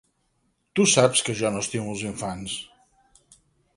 [0.79, 2.57] Tu saps que jo no estimo els infants.